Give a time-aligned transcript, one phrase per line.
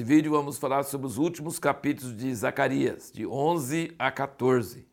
[0.00, 4.88] Nesse vídeo vamos falar sobre os últimos capítulos de Zacarias, de 11 a 14.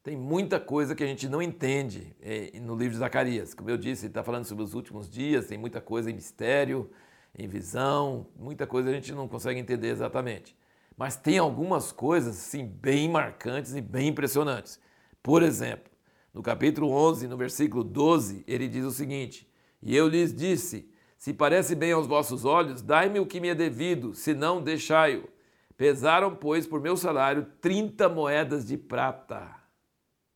[0.00, 3.52] Tem muita coisa que a gente não entende eh, no livro de Zacarias.
[3.52, 6.88] Como eu disse, ele está falando sobre os últimos dias, tem muita coisa em mistério,
[7.36, 10.56] em visão, muita coisa a gente não consegue entender exatamente.
[10.96, 14.78] Mas tem algumas coisas, assim, bem marcantes e bem impressionantes.
[15.20, 15.90] Por exemplo,
[16.32, 19.50] no capítulo 11, no versículo 12, ele diz o seguinte:
[19.82, 20.88] E eu lhes disse:
[21.24, 25.26] Se parece bem aos vossos olhos, dai-me o que me é devido, se não, deixai-o.
[25.74, 29.56] Pesaram, pois, por meu salário 30 moedas de prata.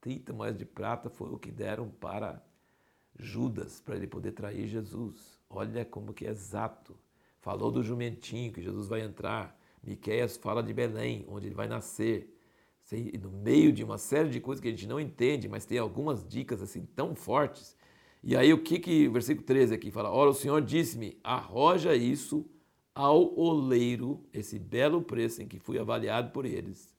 [0.01, 2.43] 30 moedas de prata foi o que deram para
[3.19, 5.39] Judas, para ele poder trair Jesus.
[5.51, 6.97] Olha como que é exato.
[7.39, 9.61] Falou do jumentinho, que Jesus vai entrar.
[9.83, 12.35] Miqueias fala de Belém, onde ele vai nascer.
[13.21, 16.27] No meio de uma série de coisas que a gente não entende, mas tem algumas
[16.27, 17.77] dicas assim tão fortes.
[18.23, 20.11] E aí o que que versículo 13 aqui fala?
[20.11, 22.45] Ora, o Senhor disse-me, arroja isso
[22.95, 26.93] ao oleiro, esse belo preço em que fui avaliado por eles,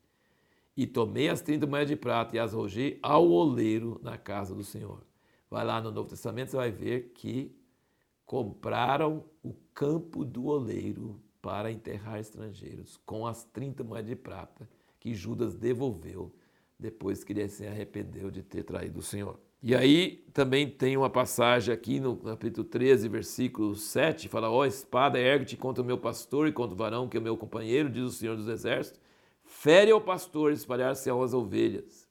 [0.76, 4.64] e tomei as 30 moedas de prata e as arrojei ao oleiro na casa do
[4.64, 5.04] Senhor.
[5.50, 7.54] Vai lá no Novo Testamento, você vai ver que
[8.26, 15.14] compraram o campo do oleiro para enterrar estrangeiros com as 30 moedas de prata que
[15.14, 16.34] Judas devolveu
[16.78, 19.40] depois que ele se arrependeu de ter traído o Senhor.
[19.62, 24.66] E aí também tem uma passagem aqui no capítulo 13, versículo 7, fala: Ó oh,
[24.66, 28.04] espada, ergue-te contra o meu pastor e contra o varão que é meu companheiro, diz
[28.04, 29.02] o Senhor dos Exércitos,
[29.44, 32.08] fere ao pastor, espalhar-se as ovelhas.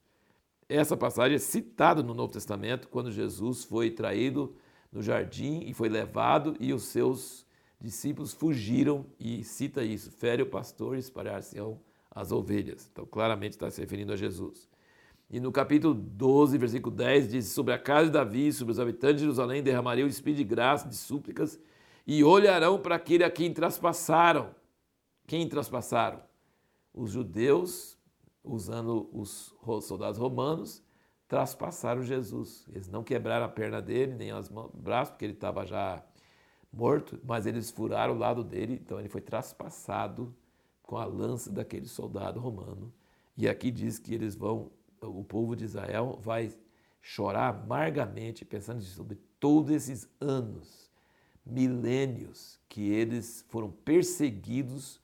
[0.69, 4.55] Essa passagem é citada no Novo Testamento quando Jesus foi traído
[4.93, 7.47] no jardim e foi levado e os seus
[7.81, 11.57] discípulos fugiram e cita isso, fere o pastor e espalhar-se
[12.11, 12.91] as ovelhas.
[12.93, 14.69] Então claramente está se referindo a Jesus.
[15.31, 19.17] E no capítulo 12, versículo 10, diz: Sobre a casa de Davi, sobre os habitantes
[19.17, 21.61] de Jerusalém, derramaria o espírito de graça, de súplicas,
[22.07, 24.55] e olharão para aquele a quem traspassaram.
[25.27, 26.23] Quem traspassaram?
[26.99, 27.97] os judeus,
[28.43, 30.83] usando os soldados romanos,
[31.29, 32.67] traspassaram Jesus.
[32.71, 36.03] Eles não quebraram a perna dele, nem os braços, porque ele estava já
[36.73, 40.35] morto, mas eles furaram o lado dele, então ele foi traspassado
[40.83, 42.93] com a lança daquele soldado romano.
[43.37, 44.73] E aqui diz que eles vão,
[45.03, 46.53] o povo de Israel vai
[47.01, 50.91] chorar amargamente, pensando sobre todos esses anos,
[51.45, 55.01] milênios, que eles foram perseguidos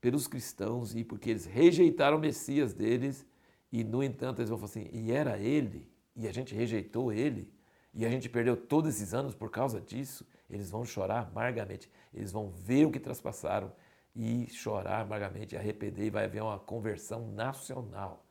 [0.00, 3.26] pelos cristãos e porque eles rejeitaram o Messias deles
[3.72, 7.52] e, no entanto, eles vão falar assim: e era ele, e a gente rejeitou ele,
[7.92, 10.26] e a gente perdeu todos esses anos por causa disso.
[10.48, 13.72] Eles vão chorar amargamente, eles vão ver o que traspassaram
[14.14, 18.25] e chorar amargamente, arrepender, e vai haver uma conversão nacional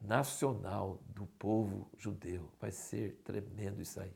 [0.00, 2.50] nacional do povo judeu.
[2.60, 4.12] Vai ser tremendo isso aí.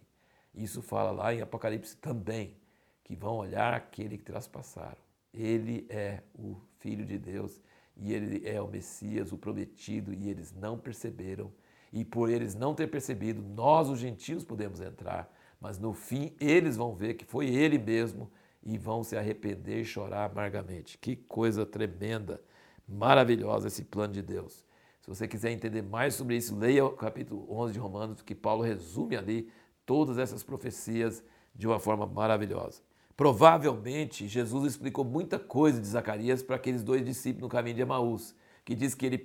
[0.54, 2.56] Isso fala lá em Apocalipse também,
[3.04, 4.98] que vão olhar aquele que traspassaram.
[5.32, 7.60] Ele é o Filho de Deus
[7.96, 11.52] e ele é o Messias, o prometido, e eles não perceberam.
[11.92, 16.76] E por eles não ter percebido, nós, os gentios, podemos entrar, mas no fim eles
[16.76, 18.30] vão ver que foi ele mesmo
[18.62, 20.96] e vão se arrepender e chorar amargamente.
[20.98, 22.40] Que coisa tremenda,
[22.88, 24.64] maravilhosa esse plano de Deus.
[25.02, 28.62] Se você quiser entender mais sobre isso, leia o capítulo 11 de Romanos, que Paulo
[28.62, 29.50] resume ali
[29.84, 32.80] todas essas profecias de uma forma maravilhosa.
[33.16, 38.32] Provavelmente Jesus explicou muita coisa de Zacarias para aqueles dois discípulos no caminho de Emaús,
[38.64, 39.20] que diz que ele,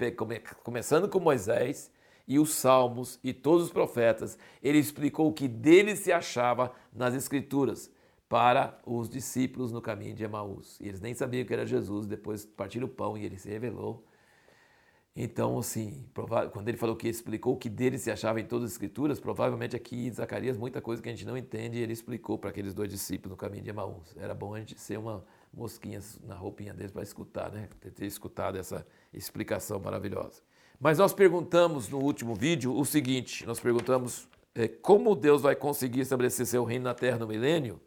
[0.64, 1.92] começando com Moisés
[2.28, 7.14] e os Salmos e todos os profetas, ele explicou o que dele se achava nas
[7.14, 7.92] Escrituras
[8.28, 10.80] para os discípulos no caminho de Emaús.
[10.82, 14.04] E eles nem sabiam que era Jesus, depois partiram o pão e ele se revelou
[15.20, 16.06] então, assim,
[16.52, 19.76] quando ele falou que explicou o que dele se achava em todas as escrituras, provavelmente
[19.76, 22.92] aqui em Zacarias, muita coisa que a gente não entende, ele explicou para aqueles dois
[22.92, 24.16] discípulos no caminho de Emaús.
[24.16, 27.68] Era bom a gente ser uma mosquinha na roupinha deles para escutar, né?
[27.96, 30.44] Ter escutado essa explicação maravilhosa.
[30.80, 36.02] Mas nós perguntamos no último vídeo o seguinte: nós perguntamos é, como Deus vai conseguir
[36.02, 37.82] estabelecer seu reino na terra no milênio?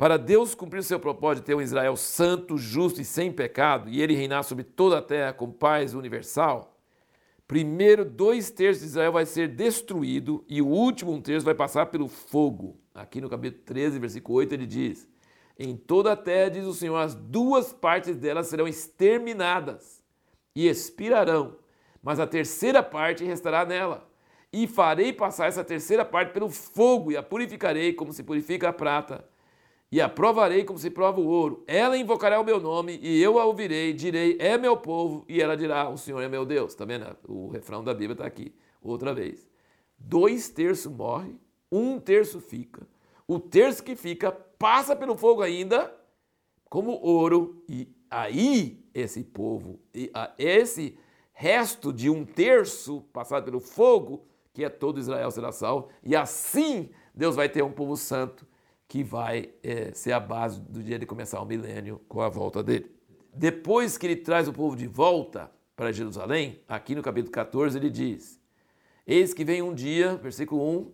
[0.00, 4.00] Para Deus cumprir seu propósito de ter um Israel santo, justo e sem pecado, e
[4.00, 6.74] ele reinar sobre toda a terra com paz universal,
[7.46, 11.84] primeiro dois terços de Israel vai ser destruído e o último um terço vai passar
[11.84, 12.78] pelo fogo.
[12.94, 15.06] Aqui no capítulo 13, versículo 8, ele diz:
[15.58, 20.02] Em toda a terra, diz o Senhor, as duas partes dela serão exterminadas
[20.56, 21.58] e expirarão,
[22.02, 24.08] mas a terceira parte restará nela.
[24.50, 28.72] E farei passar essa terceira parte pelo fogo e a purificarei como se purifica a
[28.72, 29.28] prata
[29.92, 31.64] e a provarei como se prova o ouro.
[31.66, 35.56] Ela invocará o meu nome e eu a ouvirei, direi, é meu povo, e ela
[35.56, 36.72] dirá, o Senhor é meu Deus.
[36.72, 37.16] Está vendo?
[37.26, 39.50] O refrão da Bíblia está aqui, outra vez.
[39.98, 41.34] Dois terços morre,
[41.70, 42.86] um terço fica.
[43.26, 45.92] O terço que fica passa pelo fogo ainda
[46.68, 49.80] como ouro e aí esse povo,
[50.38, 50.96] esse
[51.32, 56.90] resto de um terço passado pelo fogo, que é todo Israel será salvo, e assim
[57.14, 58.46] Deus vai ter um povo santo
[58.90, 62.60] que vai é, ser a base do dia de começar o milênio com a volta
[62.60, 62.90] dele.
[63.32, 67.88] Depois que ele traz o povo de volta para Jerusalém, aqui no capítulo 14 ele
[67.88, 68.40] diz:
[69.06, 70.92] Eis que vem um dia, versículo 1,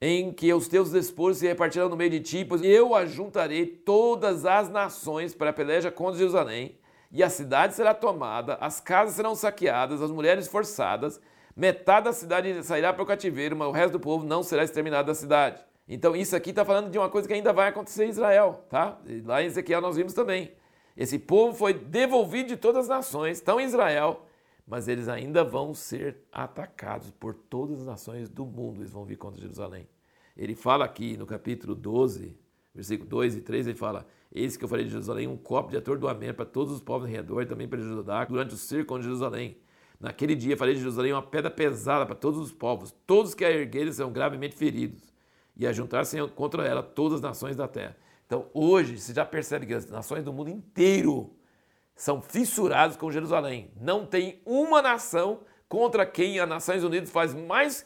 [0.00, 4.44] em que os teus despojos se repartirão no meio de ti, pois eu ajuntarei todas
[4.44, 6.76] as nações para a peleja contra Jerusalém,
[7.12, 11.20] e a cidade será tomada, as casas serão saqueadas, as mulheres forçadas,
[11.54, 15.06] metade da cidade sairá para o cativeiro, mas o resto do povo não será exterminado
[15.06, 15.68] da cidade.
[15.88, 19.00] Então isso aqui está falando de uma coisa que ainda vai acontecer em Israel, tá?
[19.06, 20.52] E lá em Ezequiel nós vimos também.
[20.94, 24.26] Esse povo foi devolvido de todas as nações, estão em Israel,
[24.66, 29.16] mas eles ainda vão ser atacados por todas as nações do mundo, eles vão vir
[29.16, 29.88] contra Jerusalém.
[30.36, 32.36] Ele fala aqui no capítulo 12,
[32.74, 35.78] versículo 2 e 3, ele fala: Eis que eu farei de Jerusalém um copo de
[35.78, 39.04] atordoamento para todos os povos em redor e também para Judá durante o cerco de
[39.04, 39.56] Jerusalém.
[39.98, 42.94] Naquele dia farei de Jerusalém uma pedra pesada para todos os povos.
[43.06, 45.17] Todos que a erguerem serão gravemente feridos
[45.58, 47.96] e a juntar-se contra ela todas as nações da terra.
[48.26, 51.34] Então, hoje, você já percebe que as nações do mundo inteiro
[51.96, 53.72] são fissurados com Jerusalém.
[53.80, 57.84] Não tem uma nação contra quem as Nações Unidas faz mais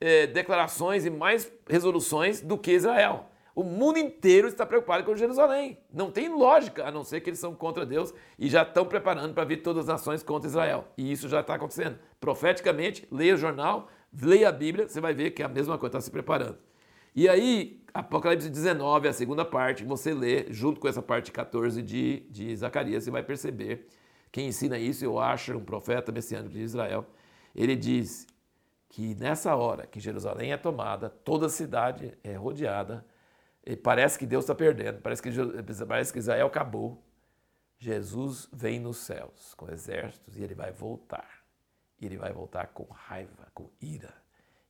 [0.00, 3.26] é, declarações e mais resoluções do que Israel.
[3.54, 5.78] O mundo inteiro está preocupado com Jerusalém.
[5.92, 9.34] Não tem lógica, a não ser que eles são contra Deus e já estão preparando
[9.34, 10.86] para vir todas as nações contra Israel.
[10.96, 11.98] E isso já está acontecendo.
[12.18, 13.88] Profeticamente, leia o jornal,
[14.22, 16.58] leia a Bíblia, você vai ver que é a mesma coisa, está se preparando.
[17.14, 22.20] E aí, Apocalipse 19, a segunda parte, você lê junto com essa parte 14 de,
[22.30, 23.88] de Zacarias, você vai perceber.
[24.30, 27.04] Quem ensina isso, eu acho, um profeta messiânico de Israel.
[27.54, 28.26] Ele diz
[28.88, 33.04] que nessa hora que Jerusalém é tomada, toda a cidade é rodeada,
[33.64, 35.30] e parece que Deus está perdendo, parece que,
[35.86, 37.02] parece que Israel acabou.
[37.78, 41.40] Jesus vem nos céus com exércitos e ele vai voltar.
[42.00, 44.14] E ele vai voltar com raiva, com ira.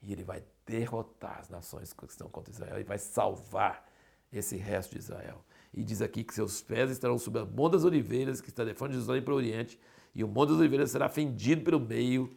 [0.02, 3.86] E ele vai derrotar as nações que estão contra Israel e vai salvar
[4.32, 5.44] esse resto de Israel.
[5.72, 8.74] E diz aqui que seus pés estarão sobre a Monte das Oliveiras, que está de
[8.74, 9.78] frente de Jerusalém para o Oriente,
[10.14, 12.34] e o Monte das Oliveiras será fendido pelo meio,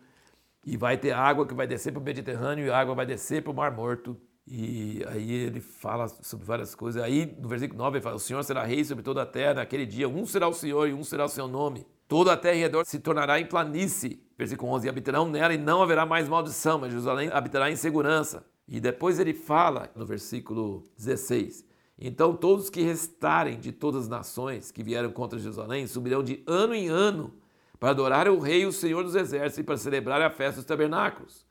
[0.66, 3.42] e vai ter água que vai descer para o Mediterrâneo, e a água vai descer
[3.42, 4.20] para o Mar Morto.
[4.46, 7.02] E aí ele fala sobre várias coisas.
[7.02, 9.86] Aí no versículo 9 ele fala: O Senhor será rei sobre toda a terra, naquele
[9.86, 11.86] dia um será o Senhor e um será o seu nome.
[12.14, 14.22] Toda a terra em redor se tornará em planície.
[14.38, 18.46] Versículo 11: E habitarão nela e não haverá mais maldição, mas Jerusalém habitará em segurança.
[18.68, 21.66] E depois ele fala no versículo 16:
[21.98, 26.76] Então todos que restarem de todas as nações que vieram contra Jerusalém subirão de ano
[26.76, 27.34] em ano
[27.80, 31.48] para adorar o Rei, o Senhor dos Exércitos, e para celebrar a festa dos tabernáculos.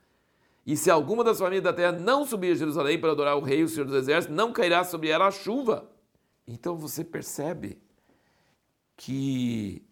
[0.64, 3.64] E se alguma das famílias da terra não subir a Jerusalém para adorar o Rei,
[3.64, 5.90] o Senhor dos Exércitos, não cairá sobre ela a chuva.
[6.46, 7.82] Então você percebe
[8.96, 9.84] que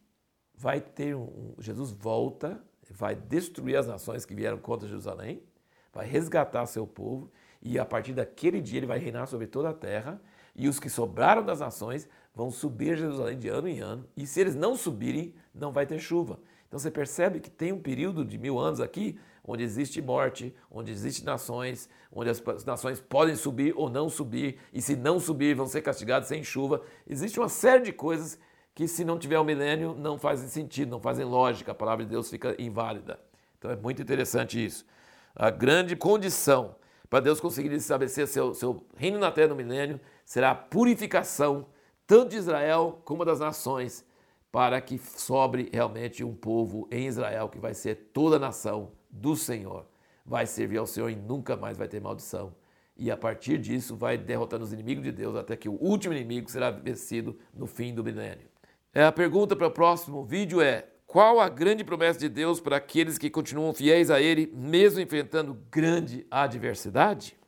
[0.60, 1.54] vai ter um.
[1.58, 5.42] Jesus volta, vai destruir as nações que vieram contra Jerusalém,
[5.90, 9.72] vai resgatar seu povo, e a partir daquele dia ele vai reinar sobre toda a
[9.72, 10.20] terra,
[10.54, 14.26] e os que sobraram das nações vão subir a Jerusalém de ano em ano, e
[14.26, 16.38] se eles não subirem, não vai ter chuva.
[16.68, 20.92] Então você percebe que tem um período de mil anos aqui onde existe morte, onde
[20.92, 25.66] existem nações, onde as nações podem subir ou não subir, e se não subir vão
[25.66, 26.82] ser castigados sem chuva.
[27.08, 28.38] Existe uma série de coisas
[28.74, 32.10] que, se não tiver o milênio, não fazem sentido, não fazem lógica, a palavra de
[32.10, 33.18] Deus fica inválida.
[33.58, 34.86] Então é muito interessante isso.
[35.34, 36.74] A grande condição
[37.08, 41.66] para Deus conseguir estabelecer seu, seu reino na terra no milênio será a purificação
[42.06, 44.04] tanto de Israel como das nações,
[44.50, 49.36] para que sobre realmente um povo em Israel que vai ser toda a nação do
[49.36, 49.86] Senhor,
[50.26, 52.52] vai servir ao Senhor e nunca mais vai ter maldição.
[52.96, 56.50] E a partir disso vai derrotando os inimigos de Deus até que o último inimigo
[56.50, 58.49] será vencido no fim do milênio.
[58.92, 62.76] É, a pergunta para o próximo vídeo é: qual a grande promessa de Deus para
[62.76, 67.39] aqueles que continuam fiéis a Ele, mesmo enfrentando grande adversidade?